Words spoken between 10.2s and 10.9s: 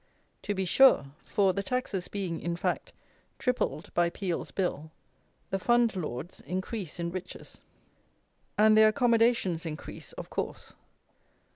course.